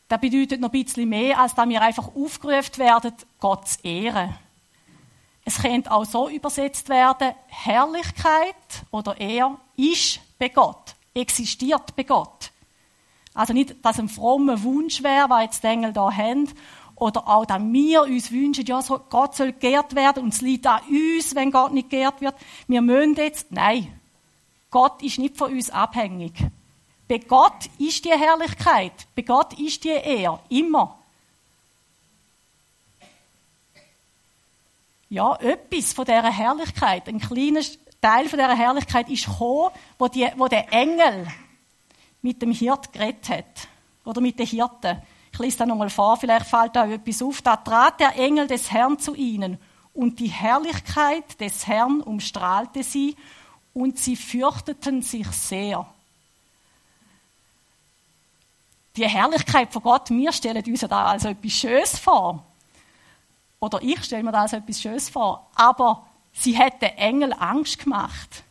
der 0.10 0.18
bedeutet 0.18 0.62
noch 0.62 0.70
ein 0.70 0.84
bisschen 0.84 1.10
mehr, 1.10 1.40
als 1.40 1.54
dass 1.54 1.68
wir 1.68 1.82
einfach 1.82 2.16
aufgerufen 2.16 2.78
werden, 2.78 3.14
Gott 3.40 3.68
zu 3.68 3.80
ehren. 3.84 4.36
Es 5.48 5.62
könnte 5.62 5.92
auch 5.92 6.06
so 6.06 6.28
übersetzt 6.28 6.90
werden, 6.90 7.34
Herrlichkeit 7.48 8.56
oder 8.90 9.20
er 9.20 9.58
ist 9.78 10.20
bei 10.40 10.50
Gott, 10.50 10.96
existiert 11.14 11.96
bei 11.96 12.04
Gott. 12.04 12.52
Also 13.36 13.54
nicht, 13.54 13.76
dass 13.86 14.00
ein 14.00 14.10
frommer 14.10 14.64
Wunsch 14.64 15.04
wäre, 15.04 15.30
was 15.30 15.44
jetzt 15.44 15.64
die 15.64 15.68
Engel 15.68 15.94
da 15.94 16.12
haben, 16.12 16.50
oder 16.96 17.28
auch, 17.28 17.46
dass 17.46 17.62
wir 17.62 18.04
uns 18.04 18.32
wünschen, 18.32 18.66
ja, 18.66 18.82
Gott 19.10 19.36
soll 19.36 19.52
geehrt 19.52 19.96
werden 19.96 20.24
und 20.24 20.34
es 20.34 20.42
liegt 20.42 20.66
an 20.66 20.82
uns, 20.90 21.36
wenn 21.36 21.52
Gott 21.52 21.74
nicht 21.74 21.90
geehrt 21.90 22.22
wird. 22.22 22.36
Wir 22.68 22.82
müssen 22.82 23.16
jetzt, 23.16 23.52
nein, 23.52 24.00
Gott 24.72 25.04
ist 25.04 25.20
nicht 25.20 25.38
von 25.38 25.52
uns 25.52 25.70
abhängig. 25.70 26.34
Bei 27.08 27.18
Gott 27.18 27.70
ist 27.78 28.04
die 28.06 28.12
Herrlichkeit, 28.12 28.94
bei 29.16 29.22
Gott 29.22 29.60
ist 29.60 29.84
die 29.84 29.90
Ehre, 29.90 30.40
immer. 30.50 30.98
Ja, 35.16 35.34
etwas 35.38 35.94
von 35.94 36.04
dieser 36.04 36.30
Herrlichkeit, 36.30 37.08
ein 37.08 37.22
kleiner 37.22 37.62
Teil 38.02 38.28
von 38.28 38.38
dieser 38.38 38.54
Herrlichkeit 38.54 39.10
ist 39.10 39.28
gekommen, 39.28 39.70
wo, 39.98 40.10
die, 40.10 40.28
wo 40.36 40.50
der 40.50 40.74
Engel 40.74 41.26
mit 42.22 42.42
dem 42.42 42.52
Hirt 42.52 42.92
geredet 42.92 43.30
hat. 43.30 43.70
Oder 44.04 44.20
mit 44.20 44.38
den 44.38 44.46
Hirten. 44.46 45.02
Ich 45.32 45.40
lese 45.40 45.60
das 45.60 45.68
nochmal 45.70 45.90
vor, 45.90 46.18
vielleicht 46.18 46.48
fällt 46.48 46.76
da 46.76 46.86
etwas 46.86 47.22
auf. 47.22 47.42
Da 47.42 47.56
trat 47.56 48.02
der 48.02 48.18
Engel 48.18 48.46
des 48.48 48.70
Herrn 48.72 49.00
zu 49.00 49.16
ihnen 49.16 49.58
und 49.94 50.20
die 50.20 50.28
Herrlichkeit 50.28 51.40
des 51.40 51.66
Herrn 51.66 52.02
umstrahlte 52.02 52.84
sie 52.84 53.16
und 53.74 53.98
sie 53.98 54.18
fürchteten 54.18 55.02
sich 55.02 55.28
sehr. 55.28 55.88
Die 58.98 59.08
Herrlichkeit 59.08 59.72
von 59.72 59.82
Gott, 59.82 60.10
wir 60.10 60.34
stellen 60.34 60.66
uns 60.66 60.82
da 60.82 61.06
also 61.06 61.30
etwas 61.30 61.54
Schönes 61.54 61.98
vor. 62.00 62.44
Oder 63.60 63.82
ich 63.82 64.04
stelle 64.04 64.24
mir 64.24 64.32
da 64.32 64.42
als 64.42 64.54
etwas 64.54 64.82
Schönes 64.82 65.10
vor. 65.10 65.50
Aber 65.56 66.06
sie 66.34 66.58
hat 66.58 66.82
den 66.82 66.98
Engel 66.98 67.34
Angst 67.34 67.80
gemacht. 67.80 68.44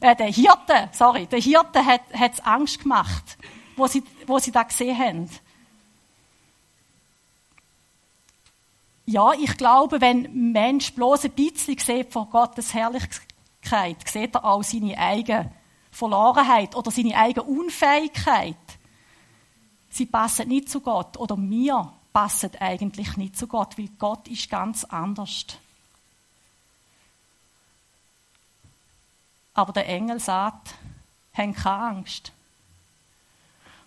Äh, 0.00 0.16
der 0.16 0.28
Hirte, 0.28 0.88
sorry, 0.92 1.26
der 1.26 1.40
Hirte 1.40 1.84
hat, 1.84 2.02
hat 2.14 2.46
Angst 2.46 2.80
gemacht, 2.80 3.36
wo 3.76 3.86
sie, 3.86 4.02
wo 4.26 4.38
sie 4.38 4.50
da 4.50 4.62
gesehen 4.62 4.98
haben. 4.98 5.30
Ja, 9.04 9.32
ich 9.32 9.56
glaube, 9.56 10.00
wenn 10.00 10.24
ein 10.24 10.52
Mensch 10.52 10.94
bloß 10.94 11.24
ein 11.24 11.32
bisschen 11.32 11.76
sieht 11.78 12.12
von 12.12 12.30
Gottes 12.30 12.72
Herrlichkeit, 12.72 14.08
sieht 14.08 14.36
er 14.36 14.44
auch 14.44 14.62
seine 14.62 14.96
eigene 14.96 15.52
Verlorenheit 15.90 16.76
oder 16.76 16.90
seine 16.90 17.16
eigene 17.16 17.44
Unfähigkeit. 17.44 18.56
Sie 19.88 20.06
passen 20.06 20.48
nicht 20.48 20.70
zu 20.70 20.80
Gott 20.80 21.16
oder 21.16 21.36
wir 21.36 21.92
passen 22.12 22.50
eigentlich 22.58 23.16
nicht 23.16 23.36
zu 23.36 23.46
Gott, 23.46 23.78
weil 23.78 23.88
Gott 23.98 24.28
ist 24.28 24.50
ganz 24.50 24.84
anders. 24.84 25.46
Aber 29.54 29.72
der 29.72 29.88
Engel 29.88 30.20
sagt, 30.20 30.74
haben 31.34 31.54
keine 31.54 31.82
Angst. 31.82 32.32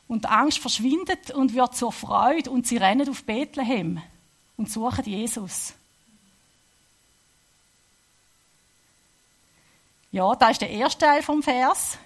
Und 0.08 0.26
die 0.26 0.30
Angst 0.30 0.60
verschwindet 0.60 1.32
und 1.32 1.54
wird 1.54 1.76
zur 1.76 1.92
Freude 1.92 2.52
und 2.52 2.68
sie 2.68 2.78
rennen 2.78 3.10
auf 3.10 3.24
Bethlehem 3.24 4.02
und 4.58 4.70
suchen 4.70 5.06
Jesus. 5.06 5.74
Ja, 10.12 10.36
da 10.36 10.50
ist 10.50 10.62
der 10.62 10.70
erste 10.70 11.06
Teil 11.06 11.24
vom 11.24 11.42
Vers. 11.42 11.98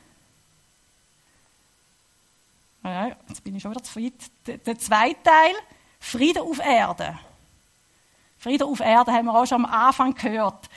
Ja, 2.83 3.07
jetzt 3.27 3.43
bin 3.43 3.53
ich 3.55 3.61
schon 3.61 3.71
wieder 3.71 3.83
zu 3.83 3.99
weit. 4.01 4.13
Der, 4.45 4.59
der 4.59 4.79
zweite 4.79 5.21
Teil, 5.23 5.53
Friede 6.07 6.41
auf 6.41 6.59
Erde. 6.59 7.19
Friede 8.37 8.65
auf 8.65 8.79
Erde 8.79 9.11
haben 9.11 9.25
wir 9.25 9.35
auch 9.35 9.45
schon 9.45 9.65
am 9.65 9.71
Anfang 9.71 10.13
gehört. 10.13 10.69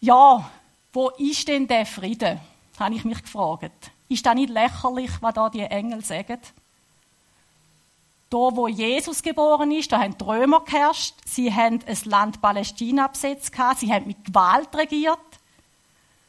Ja, 0.00 0.50
wo 0.92 1.08
ist 1.10 1.48
denn 1.48 1.66
der 1.66 1.86
Friede? 1.86 2.38
Habe 2.78 2.94
ich 2.94 3.04
mich 3.04 3.22
gefragt. 3.22 3.90
Ist 4.10 4.26
das 4.26 4.34
nicht 4.34 4.50
lächerlich, 4.50 5.10
was 5.22 5.32
da 5.32 5.48
die 5.48 5.60
Engel 5.60 6.04
sagen? 6.04 6.38
Da, 8.28 8.36
wo 8.36 8.68
Jesus 8.68 9.22
geboren 9.22 9.70
ist, 9.70 9.90
da 9.90 10.02
haben 10.02 10.18
die 10.18 10.24
Römer 10.24 10.60
geherrscht. 10.60 11.14
Sie 11.24 11.52
haben 11.52 11.80
ein 11.86 11.98
Land 12.04 12.42
Palästina 12.42 13.06
besetzt. 13.06 13.52
Sie 13.78 13.90
haben 13.90 14.06
mit 14.06 14.22
Gewalt 14.22 14.74
regiert. 14.74 15.18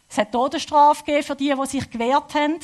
Es 0.09 0.17
hat 0.17 0.31
Todesstrafe 0.31 1.03
gegeben 1.03 1.23
für 1.23 1.35
die, 1.35 1.53
die 1.53 1.67
sich 1.67 1.89
gewehrt 1.89 2.33
haben. 2.35 2.59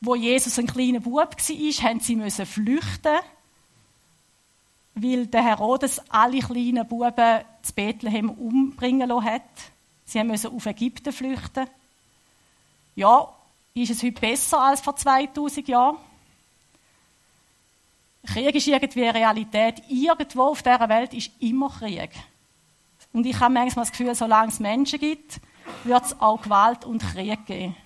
Wo 0.00 0.14
Jesus 0.14 0.58
ein 0.58 0.66
kleiner 0.66 1.00
Bub 1.00 1.16
war, 1.16 1.26
haben 1.28 2.00
sie 2.00 2.46
flüchten 2.46 3.18
weil 5.02 5.26
der 5.26 5.44
Herodes 5.44 6.00
alle 6.08 6.40
kleinen 6.40 6.86
Buben 6.86 7.42
zu 7.62 7.72
Bethlehem 7.72 8.30
umbringen 8.30 9.08
lassen 9.08 9.24
hat. 9.24 9.42
Sie 10.04 10.22
mussten 10.24 10.54
auf 10.54 10.66
Ägypten 10.66 11.12
flüchten. 11.12 11.66
Ja, 12.96 13.32
ist 13.74 13.90
es 13.90 14.02
heute 14.02 14.20
besser 14.20 14.60
als 14.60 14.80
vor 14.80 14.96
2000 14.96 15.68
Jahren? 15.68 15.96
Krieg 18.26 18.54
ist 18.54 18.66
irgendwie 18.66 19.04
eine 19.04 19.14
Realität. 19.14 19.82
Irgendwo 19.88 20.42
auf 20.44 20.62
dieser 20.62 20.88
Welt 20.88 21.14
ist 21.14 21.30
immer 21.38 21.70
Krieg. 21.70 22.10
Und 23.12 23.24
ich 23.24 23.38
habe 23.38 23.54
manchmal 23.54 23.84
das 23.84 23.92
Gefühl, 23.92 24.14
solange 24.14 24.48
es 24.48 24.60
Menschen 24.60 24.98
gibt, 24.98 25.40
wird 25.84 26.04
es 26.04 26.20
auch 26.20 26.42
Gewalt 26.42 26.84
und 26.84 27.02
Krieg 27.02 27.46
geben. 27.46 27.76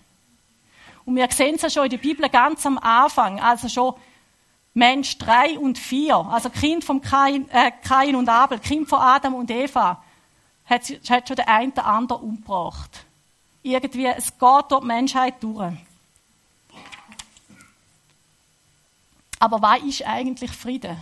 Und 1.05 1.17
wir 1.17 1.29
sehen 1.31 1.57
es 1.57 1.63
ja 1.63 1.71
schon 1.71 1.85
in 1.85 1.91
der 1.91 1.99
Bibel 1.99 2.29
ganz 2.29 2.65
am 2.65 2.79
Anfang, 2.79 3.41
also 3.41 3.69
schon 3.69 3.95
Mensch 4.75 5.19
3 5.19 5.59
und 5.59 5.79
4, 5.79 6.17
also 6.17 6.49
Kind 6.49 6.85
von 6.85 7.01
Kain, 7.01 7.49
äh, 7.51 7.73
Kain 7.83 8.17
und 8.17 8.29
Abel, 8.29 8.59
Kind 8.59 8.89
von 8.89 9.01
Adam 9.01 9.35
und 9.35 9.51
Eva, 9.51 10.03
hat, 10.65 10.83
hat 11.11 11.29
schon 11.29 11.37
der 11.37 11.49
eine 11.49 11.73
oder 11.73 11.87
andere 11.87 12.19
umgebracht. 12.19 13.05
Irgendwie, 13.63 14.07
es 14.07 14.31
geht 14.39 14.71
durch 14.71 14.81
die 14.81 14.87
Menschheit 14.87 15.43
durch. 15.43 15.75
Aber 19.39 19.61
was 19.61 19.83
ist 19.83 20.07
eigentlich 20.07 20.53
Frieden? 20.53 20.97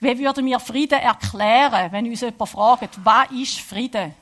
Wie 0.00 0.18
würden 0.18 0.46
wir 0.46 0.60
Frieden 0.60 0.98
erklären, 0.98 1.92
wenn 1.92 2.06
uns 2.06 2.20
jemand 2.20 2.48
fragt, 2.48 3.04
was 3.04 3.30
ist 3.32 3.60
Frieden? 3.60 4.14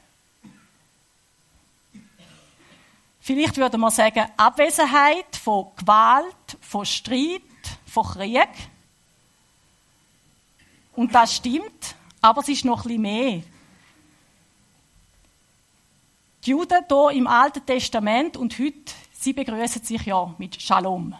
Vielleicht 3.28 3.58
würde 3.58 3.76
man 3.76 3.90
sagen, 3.90 4.24
Abwesenheit 4.38 5.36
von 5.36 5.66
Gewalt, 5.76 6.56
von 6.62 6.86
Streit, 6.86 7.42
von 7.84 8.02
Krieg. 8.02 8.48
Und 10.96 11.14
das 11.14 11.36
stimmt, 11.36 11.94
aber 12.22 12.40
es 12.40 12.48
ist 12.48 12.64
noch 12.64 12.84
bisschen 12.84 13.02
mehr. 13.02 13.42
Die 16.42 16.50
Juden 16.52 16.86
hier 16.88 17.10
im 17.10 17.26
Alten 17.26 17.66
Testament 17.66 18.38
und 18.38 18.58
heute, 18.58 18.94
sie 19.12 19.34
begrüßen 19.34 19.82
sich 19.82 20.06
ja 20.06 20.34
mit 20.38 20.62
Shalom. 20.62 21.14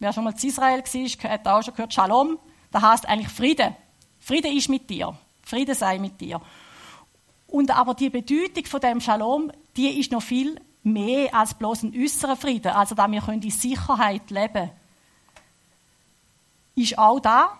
Wer 0.00 0.12
schon 0.12 0.24
mal 0.24 0.34
in 0.36 0.48
Israel 0.48 0.82
war, 0.82 1.30
hat 1.30 1.46
auch 1.46 1.62
schon 1.62 1.74
gehört, 1.74 1.94
Shalom, 1.94 2.40
das 2.72 2.82
heißt 2.82 3.08
eigentlich 3.08 3.32
Friede. 3.32 3.76
Friede 4.18 4.48
ist 4.48 4.68
mit 4.68 4.90
dir. 4.90 5.16
Friede 5.44 5.76
sei 5.76 6.00
mit 6.00 6.20
dir. 6.20 6.40
Und 7.46 7.70
aber 7.70 7.94
die 7.94 8.10
Bedeutung 8.10 8.64
von 8.64 8.80
dem 8.80 9.00
Shalom, 9.00 9.52
die 9.76 10.00
ist 10.00 10.10
noch 10.10 10.22
viel 10.22 10.60
mehr 10.82 11.34
als 11.34 11.54
bloß 11.54 11.84
ein 11.84 11.94
äußerer 11.94 12.36
Frieden, 12.36 12.72
also 12.72 12.94
da 12.94 13.10
wir 13.10 13.20
können 13.20 13.42
in 13.42 13.50
Sicherheit 13.50 14.30
leben, 14.30 14.70
ist 16.74 16.98
auch 16.98 17.20
da. 17.20 17.58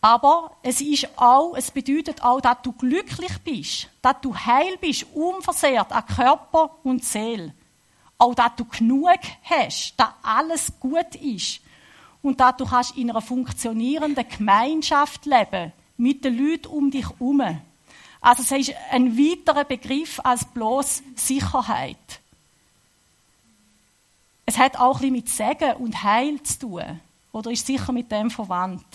Aber 0.00 0.58
es 0.62 0.82
ist 0.82 1.08
auch, 1.16 1.54
es 1.56 1.70
bedeutet 1.70 2.22
auch, 2.22 2.40
dass 2.40 2.58
du 2.62 2.72
glücklich 2.72 3.38
bist, 3.42 3.88
dass 4.02 4.20
du 4.20 4.36
heil 4.36 4.76
bist, 4.78 5.06
unversehrt 5.14 5.92
an 5.92 6.04
Körper 6.06 6.76
und 6.82 7.02
Seele. 7.02 7.54
Auch, 8.18 8.34
dass 8.34 8.54
du 8.56 8.66
genug 8.66 9.18
hast, 9.42 9.94
dass 9.96 10.10
alles 10.22 10.72
gut 10.78 11.14
ist 11.14 11.60
und 12.22 12.38
dass 12.38 12.56
du 12.58 12.66
kannst 12.66 12.96
in 12.96 13.10
einer 13.10 13.22
funktionierenden 13.22 14.28
Gemeinschaft 14.28 15.24
leben 15.26 15.72
mit 15.96 16.24
den 16.24 16.36
Leuten 16.36 16.66
um 16.68 16.90
dich 16.90 17.08
herum. 17.08 17.60
Also 18.24 18.42
es 18.42 18.68
ist 18.68 18.74
ein 18.90 19.18
weiterer 19.18 19.64
Begriff 19.64 20.18
als 20.24 20.46
bloß 20.46 21.02
Sicherheit. 21.14 21.98
Es 24.46 24.56
hat 24.56 24.78
auch 24.80 24.94
bisschen 24.94 25.12
mit 25.12 25.28
Segen 25.28 25.74
und 25.74 26.02
Heil 26.02 26.42
zu 26.42 26.58
tun. 26.60 27.00
Oder 27.32 27.50
ist 27.50 27.66
sicher 27.66 27.92
mit 27.92 28.10
dem 28.10 28.30
verwandt. 28.30 28.86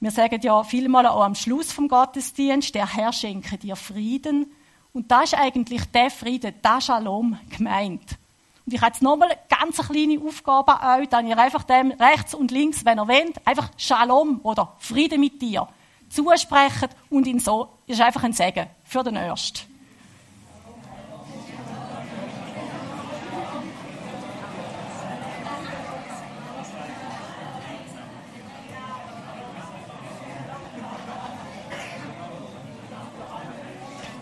Wir 0.00 0.10
sagen 0.10 0.40
ja 0.42 0.64
vielmal 0.64 1.06
auch 1.06 1.22
am 1.22 1.36
Schluss 1.36 1.70
vom 1.70 1.86
Gottesdienst, 1.86 2.74
der 2.74 2.92
Herr 2.92 3.12
schenke 3.12 3.56
dir 3.56 3.76
Frieden. 3.76 4.50
Und 4.92 5.12
da 5.12 5.22
ist 5.22 5.34
eigentlich 5.34 5.84
der 5.84 6.10
Frieden, 6.10 6.52
der 6.64 6.80
Shalom 6.80 7.38
gemeint. 7.56 8.18
Und 8.66 8.74
ich 8.74 8.80
habe 8.80 8.90
jetzt 8.90 9.02
nochmal 9.02 9.30
eine 9.30 9.40
ganz 9.48 9.76
kleine 9.76 10.20
Aufgabe 10.20 10.80
an 10.80 11.00
euch, 11.00 11.08
dann 11.10 11.28
ihr 11.28 11.38
einfach 11.38 11.62
dem 11.62 11.92
rechts 11.92 12.34
und 12.34 12.50
links, 12.50 12.84
wenn 12.84 12.98
ihr 12.98 13.06
wollt, 13.06 13.46
einfach 13.46 13.70
Shalom 13.76 14.40
oder 14.42 14.74
Frieden 14.80 15.20
mit 15.20 15.40
dir 15.40 15.68
zusprechen 16.08 16.88
und 17.10 17.26
ihn 17.26 17.40
so, 17.40 17.68
ist 17.86 18.00
einfach 18.00 18.24
ein 18.24 18.32
Segen 18.32 18.66
für 18.84 19.02
den 19.02 19.16
Ersten. 19.16 19.68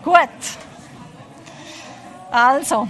Gut. 0.03 0.17
Also. 2.31 2.87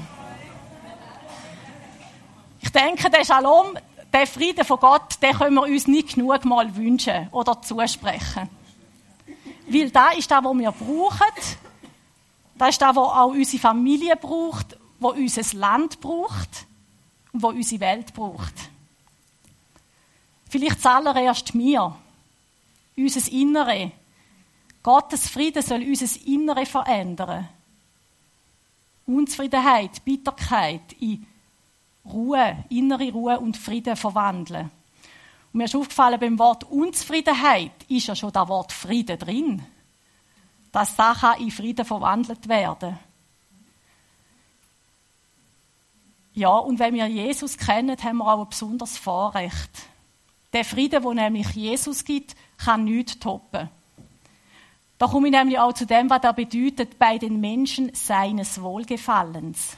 Ich 2.59 2.71
denke, 2.71 3.09
der 3.09 3.25
Shalom, 3.25 3.75
der 4.13 4.27
Frieden 4.27 4.63
von 4.63 4.79
Gott, 4.79 5.21
den 5.21 5.33
können 5.33 5.55
wir 5.55 5.63
uns 5.63 5.87
nicht 5.87 6.13
genug 6.13 6.45
mal 6.45 6.75
wünschen 6.75 7.27
oder 7.31 7.59
zusprechen. 7.61 8.49
Weil 9.67 9.91
da 9.91 10.11
ist 10.11 10.31
das, 10.31 10.43
was 10.43 10.57
wir 10.57 10.71
brauchen. 10.71 11.33
Das 12.55 12.69
ist 12.69 12.81
das, 12.81 12.95
was 12.95 12.97
auch 12.97 13.27
unsere 13.27 13.61
Familie 13.61 14.15
braucht, 14.15 14.77
was 14.99 15.15
unser 15.15 15.57
Land 15.57 15.99
braucht 15.99 16.65
und 17.33 17.43
was 17.43 17.53
unsere 17.53 17.81
Welt 17.81 18.13
braucht. 18.13 18.53
Vielleicht 20.49 20.81
zuallererst 20.81 21.53
mir, 21.53 21.95
unser 22.95 23.31
Innere. 23.31 23.91
Gottes 24.81 25.27
Frieden 25.27 25.61
soll 25.61 25.83
unser 25.83 26.25
Innere 26.25 26.65
verändern. 26.65 27.49
Unzufriedenheit, 29.05 30.03
Bitterkeit 30.03 30.93
in 30.99 31.25
Ruhe, 32.05 32.63
innere 32.69 33.11
Ruhe 33.11 33.39
und 33.39 33.57
Frieden 33.57 33.95
verwandeln. 33.95 34.71
Mir 35.57 35.63
ist 35.63 35.75
aufgefallen, 35.75 36.19
beim 36.19 36.37
Wort 36.37 36.65
Unzufriedenheit 36.65 37.71
ist 37.87 38.05
ja 38.05 38.15
schon 38.15 38.31
das 38.31 38.47
Wort 38.47 38.71
Frieden 38.71 39.17
drin. 39.17 39.65
Dass 40.71 40.95
das 40.95 41.17
in 41.39 41.49
Frieden 41.49 41.83
verwandelt 41.83 42.47
werden 42.47 42.99
Ja, 46.35 46.55
und 46.57 46.77
wenn 46.77 46.93
wir 46.93 47.07
Jesus 47.07 47.57
kennen, 47.57 47.97
haben 48.03 48.17
wir 48.17 48.31
auch 48.31 48.43
ein 48.43 48.49
besonderes 48.49 48.99
Vorrecht. 48.99 49.71
Der 50.53 50.63
Frieden, 50.63 51.03
wo 51.03 51.11
nämlich 51.11 51.49
Jesus 51.55 52.05
gibt, 52.05 52.35
kann 52.59 52.83
nichts 52.83 53.17
toppen. 53.17 53.67
Da 54.99 55.07
komme 55.07 55.29
ich 55.29 55.33
nämlich 55.33 55.57
auch 55.57 55.73
zu 55.73 55.87
dem, 55.87 56.11
was 56.11 56.21
er 56.21 56.33
bedeutet 56.33 56.99
bei 56.99 57.17
den 57.17 57.41
Menschen 57.41 57.91
seines 57.95 58.61
Wohlgefallens. 58.61 59.77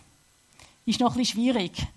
Ist 0.86 1.00
noch 1.00 1.12
ein 1.12 1.20
bisschen 1.20 1.40
schwierig. 1.40 1.88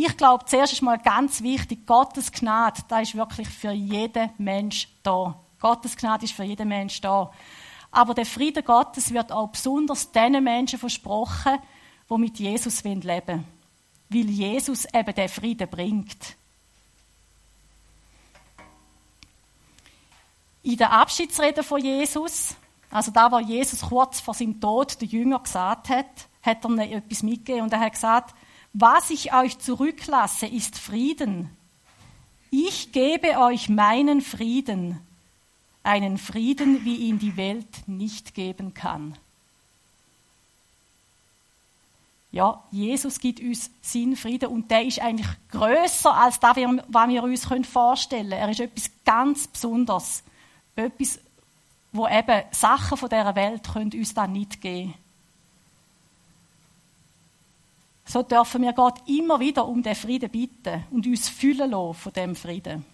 Ich 0.00 0.16
glaube, 0.16 0.44
zuerst 0.44 0.74
ist 0.74 0.82
mal 0.82 0.98
ganz 0.98 1.42
wichtig, 1.42 1.84
Gottes 1.84 2.30
Gnade, 2.30 2.82
da 2.86 3.00
ist 3.00 3.16
wirklich 3.16 3.48
für 3.48 3.72
jeden 3.72 4.30
Mensch 4.38 4.86
da. 5.02 5.34
Gottes 5.58 5.96
Gnade 5.96 6.24
ist 6.24 6.34
für 6.34 6.44
jeden 6.44 6.68
Mensch 6.68 7.00
da. 7.00 7.32
Aber 7.90 8.14
der 8.14 8.24
Friede 8.24 8.62
Gottes 8.62 9.12
wird 9.12 9.32
auch 9.32 9.48
besonders 9.48 10.12
den 10.12 10.44
Menschen 10.44 10.78
versprochen, 10.78 11.58
die 12.08 12.16
mit 12.16 12.38
Jesus 12.38 12.84
leben 12.84 13.02
wollen. 13.02 13.44
Weil 14.08 14.30
Jesus 14.30 14.84
eben 14.84 15.14
den 15.16 15.28
Frieden 15.28 15.68
bringt. 15.68 16.36
In 20.62 20.76
der 20.76 20.92
Abschiedsrede 20.92 21.64
von 21.64 21.82
Jesus, 21.82 22.54
also 22.88 23.10
da, 23.10 23.32
wo 23.32 23.40
Jesus 23.40 23.80
kurz 23.80 24.20
vor 24.20 24.34
seinem 24.34 24.60
Tod 24.60 25.00
den 25.00 25.08
Jünger 25.08 25.40
gesagt 25.40 25.88
hat, 25.88 26.28
hat 26.40 26.64
er 26.64 26.70
ihnen 26.70 26.92
etwas 26.92 27.24
mitgegeben 27.24 27.62
und 27.62 27.72
er 27.72 27.80
hat 27.80 27.94
gesagt, 27.94 28.34
was 28.80 29.10
ich 29.10 29.34
euch 29.34 29.58
zurücklasse, 29.58 30.46
ist 30.46 30.78
Frieden. 30.78 31.50
Ich 32.50 32.92
gebe 32.92 33.38
euch 33.38 33.68
meinen 33.68 34.20
Frieden, 34.20 35.00
einen 35.82 36.16
Frieden, 36.16 36.84
wie 36.84 36.96
ihn 36.96 37.18
die 37.18 37.36
Welt 37.36 37.88
nicht 37.88 38.34
geben 38.34 38.74
kann. 38.74 39.16
Ja, 42.30 42.62
Jesus 42.70 43.18
gibt 43.18 43.40
uns 43.40 43.70
seinen 43.80 44.14
Frieden 44.14 44.50
und 44.50 44.70
der 44.70 44.84
ist 44.84 45.00
eigentlich 45.00 45.28
größer 45.50 46.14
als 46.14 46.38
das, 46.38 46.56
was 46.56 47.08
wir 47.08 47.22
uns 47.22 47.46
vorstellen 47.66 48.30
können. 48.30 48.42
Er 48.42 48.50
ist 48.50 48.60
etwas 48.60 48.90
ganz 49.04 49.46
Besonderes. 49.48 50.22
Etwas, 50.76 51.18
wo 51.90 52.06
eben 52.06 52.42
Sachen 52.52 52.96
von 52.96 53.08
dieser 53.08 53.34
Welt 53.34 53.68
uns 53.74 54.14
dann 54.14 54.32
nicht 54.32 54.60
geben 54.60 54.92
können. 54.92 55.07
So 58.08 58.22
dürfen 58.22 58.62
wir 58.62 58.72
Gott 58.72 59.06
immer 59.06 59.38
wieder 59.38 59.68
um 59.68 59.82
den 59.82 59.94
Frieden 59.94 60.30
bitten 60.30 60.82
und 60.90 61.06
uns 61.06 61.28
füllen 61.28 61.70
lassen 61.70 61.94
von 61.94 62.12
dem 62.14 62.34
Frieden. 62.34 62.86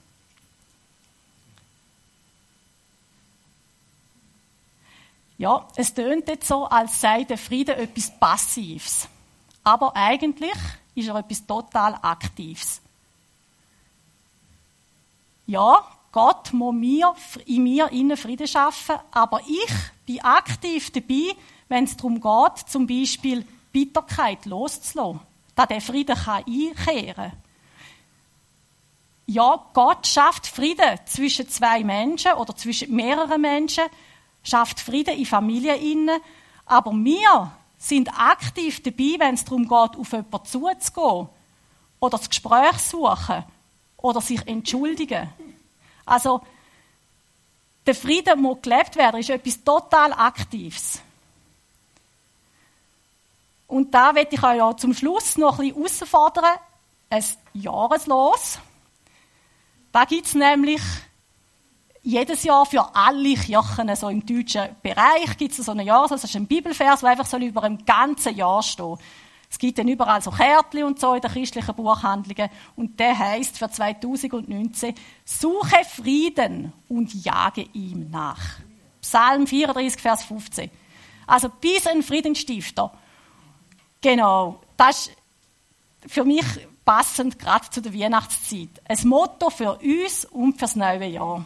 Ja, 5.38 5.68
es 5.76 5.94
tönt 5.94 6.26
jetzt 6.26 6.48
so, 6.48 6.64
als 6.64 7.00
sei 7.00 7.22
der 7.22 7.38
Frieden 7.38 7.76
etwas 7.76 8.18
Passives. 8.18 9.08
Aber 9.62 9.94
eigentlich 9.94 10.56
ist 10.96 11.08
er 11.08 11.16
etwas 11.16 11.46
total 11.46 11.94
Aktives. 12.02 12.80
Ja, 15.46 15.86
Gott 16.10 16.52
muss 16.52 16.74
mir, 16.74 17.14
in 17.46 17.62
mir 17.62 17.90
innen 17.92 18.16
Frieden 18.16 18.48
schaffen, 18.48 18.96
aber 19.12 19.40
ich 19.46 19.74
bin 20.06 20.20
aktiv 20.22 20.90
dabei, 20.90 21.36
wenn 21.68 21.84
es 21.84 21.96
darum 21.96 22.20
geht, 22.20 22.68
zum 22.68 22.86
Beispiel 22.86 23.46
Bitterkeit 23.74 24.46
loszulassen, 24.46 25.20
dass 25.56 25.68
der 25.68 25.80
Frieden 25.80 26.16
einkehren 26.16 27.14
kann. 27.14 27.32
Ja, 29.26 29.66
Gott 29.72 30.06
schafft 30.06 30.46
Frieden 30.46 30.98
zwischen 31.06 31.48
zwei 31.48 31.82
Menschen 31.82 32.32
oder 32.34 32.54
zwischen 32.54 32.94
mehreren 32.94 33.40
Menschen, 33.40 33.84
schafft 34.42 34.80
Frieden 34.80 35.18
in 35.18 35.26
Familien 35.26 36.10
aber 36.66 36.92
wir 36.92 37.52
sind 37.76 38.08
aktiv 38.08 38.82
dabei, 38.82 39.16
wenn 39.18 39.34
es 39.34 39.44
darum 39.44 39.62
geht, 39.62 39.98
auf 39.98 40.12
jemanden 40.12 40.44
zuzugehen 40.44 41.28
oder 42.00 42.18
das 42.18 42.28
Gespräch 42.28 42.78
suchen 42.78 43.44
oder 43.96 44.20
sich 44.20 44.46
entschuldigen. 44.46 45.28
Also, 46.06 46.42
der 47.86 47.94
Frieden 47.94 48.40
muss 48.40 48.62
gelebt 48.62 48.96
werden, 48.96 49.20
ist 49.20 49.30
etwas 49.30 49.62
total 49.62 50.12
Aktives. 50.12 51.00
Und 53.74 53.92
da 53.92 54.14
werde 54.14 54.36
ich 54.36 54.40
euch 54.40 54.56
ja 54.56 54.76
zum 54.76 54.94
Schluss 54.94 55.36
noch 55.36 55.58
ein 55.58 55.74
bisschen 55.74 56.06
herausfordern. 56.06 56.58
Ein 57.10 57.24
Jahreslos. 57.54 58.60
Da 59.90 60.04
gibt 60.04 60.26
es 60.26 60.36
nämlich 60.36 60.80
jedes 62.00 62.44
Jahr 62.44 62.66
für 62.66 62.94
alle 62.94 63.34
Kirchen, 63.34 63.96
so 63.96 64.10
im 64.10 64.24
deutschen 64.24 64.68
Bereich, 64.80 65.36
gibt 65.36 65.58
es 65.58 65.66
so 65.66 65.72
ein 65.72 65.80
Jahreslos. 65.80 66.20
Das 66.20 66.30
ist 66.30 66.36
ein 66.36 66.46
Bibelvers, 66.46 67.00
der 67.00 67.10
einfach 67.10 67.32
über 67.40 67.64
ein 67.64 67.84
ganzes 67.84 68.36
Jahr 68.36 68.62
steht. 68.62 68.98
Es 69.50 69.58
gibt 69.58 69.76
dann 69.76 69.88
überall 69.88 70.22
so 70.22 70.30
Kärtchen 70.30 70.84
und 70.84 71.00
so 71.00 71.12
in 71.14 71.20
den 71.20 71.32
christlichen 71.32 71.74
Buchhandlungen. 71.74 72.50
Und 72.76 73.00
der 73.00 73.18
heißt 73.18 73.58
für 73.58 73.68
2019, 73.68 74.94
suche 75.24 75.84
Frieden 75.84 76.72
und 76.88 77.12
jage 77.12 77.66
ihm 77.72 78.08
nach. 78.08 78.38
Psalm 79.00 79.48
34, 79.48 80.00
Vers 80.00 80.22
15. 80.22 80.70
Also 81.26 81.48
bis 81.48 81.88
ein 81.88 82.04
Friedensstifter. 82.04 82.92
Genau. 84.04 84.60
Das 84.76 85.06
ist 85.06 85.16
für 86.12 86.24
mich 86.24 86.44
passend 86.84 87.38
gerade 87.38 87.70
zu 87.70 87.80
der 87.80 87.94
Weihnachtszeit. 87.94 88.68
Ein 88.86 89.08
Motto 89.08 89.48
für 89.48 89.78
uns 89.78 90.26
und 90.26 90.58
fürs 90.58 90.76
neue 90.76 91.06
Jahr. 91.06 91.42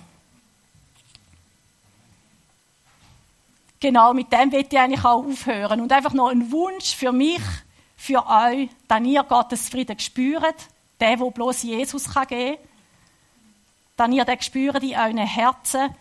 Genau, 3.78 4.12
mit 4.12 4.32
dem 4.32 4.50
will 4.50 4.66
ich 4.68 4.76
eigentlich 4.76 5.04
auch 5.04 5.24
aufhören. 5.24 5.80
Und 5.80 5.92
einfach 5.92 6.12
noch 6.12 6.30
ein 6.30 6.50
Wunsch 6.50 6.96
für 6.96 7.12
mich, 7.12 7.42
für 7.96 8.26
euch, 8.26 8.68
dass 8.88 9.02
ihr 9.04 9.22
Gottes 9.22 9.68
Frieden 9.68 10.00
spürt, 10.00 10.56
der, 10.98 11.20
wo 11.20 11.30
bloß 11.30 11.62
Jesus 11.62 12.12
kann 12.12 12.26
geben 12.26 12.56
kann. 13.96 14.08
Dass 14.10 14.16
ihr 14.16 14.24
den 14.24 14.42
spürt 14.42 14.82
in 14.82 14.96
euren 14.96 15.18
Herzen, 15.18 15.94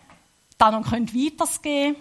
dann 0.58 0.84
könnt 0.84 1.13
weitergehen. 1.13 1.98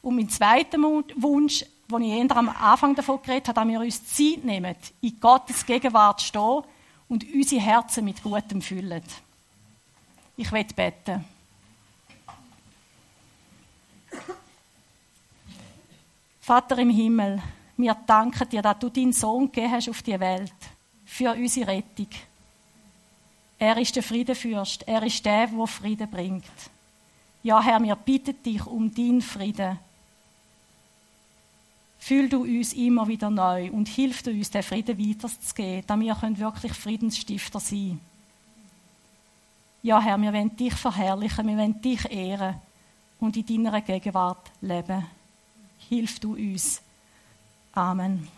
Und 0.00 0.14
mein 0.14 0.28
zweiter 0.28 0.78
Wunsch, 0.78 1.64
den 1.98 2.08
ich 2.08 2.30
eher 2.30 2.36
am 2.36 2.48
Anfang 2.48 2.94
davon 2.94 3.20
geredet 3.22 3.48
habe, 3.48 3.60
dass 3.60 3.68
wir 3.68 3.80
uns 3.80 4.06
Zeit 4.06 4.44
nehmen, 4.44 4.74
in 5.00 5.20
Gottes 5.20 5.64
Gegenwart 5.64 6.20
zu 6.20 6.26
stehen 6.26 6.62
und 7.08 7.24
unsere 7.32 7.60
Herzen 7.60 8.04
mit 8.04 8.22
Gutem 8.22 8.62
füllen. 8.62 9.02
Ich 10.36 10.50
will 10.50 10.64
beten. 10.64 11.24
Vater 16.40 16.78
im 16.78 16.90
Himmel, 16.90 17.42
wir 17.76 17.94
danken 17.94 18.48
dir, 18.48 18.60
dass 18.60 18.78
du 18.78 18.90
deinen 18.90 19.12
Sohn 19.12 19.46
gegeben 19.46 19.72
hast 19.72 19.88
auf 19.88 20.02
die 20.02 20.18
Welt 20.20 20.52
für 21.04 21.32
unsere 21.32 21.68
Rettung. 21.68 22.08
Er 23.58 23.78
ist 23.78 23.96
der 23.96 24.02
Friedenfürst. 24.02 24.86
Er 24.86 25.02
ist 25.04 25.24
der, 25.24 25.46
der 25.46 25.66
Frieden 25.66 26.10
bringt. 26.10 26.44
Ja, 27.42 27.62
Herr, 27.62 27.82
wir 27.82 27.96
bitten 27.96 28.42
dich 28.42 28.66
um 28.66 28.92
deinen 28.94 29.22
Frieden. 29.22 29.78
Fühl 32.04 32.28
du 32.28 32.42
uns 32.42 32.74
immer 32.74 33.08
wieder 33.08 33.30
neu 33.30 33.70
und 33.70 33.88
hilf 33.88 34.22
du 34.22 34.30
uns, 34.30 34.50
den 34.50 34.62
Frieden 34.62 34.98
weiterzugeben, 34.98 35.84
damit 35.86 36.08
wir 36.20 36.38
wirklich 36.38 36.74
Friedensstifter 36.74 37.58
sein 37.58 37.78
können. 37.78 38.00
Ja, 39.82 40.02
Herr, 40.02 40.20
wir 40.20 40.30
wollen 40.34 40.54
dich 40.54 40.74
verherrlichen, 40.74 41.46
wir 41.46 41.56
wollen 41.56 41.80
dich 41.80 42.04
ehren 42.12 42.56
und 43.20 43.38
in 43.38 43.46
deiner 43.46 43.80
Gegenwart 43.80 44.50
leben 44.60 45.06
hilf 45.88 46.20
du 46.20 46.34
uns. 46.34 46.82
Amen. 47.72 48.28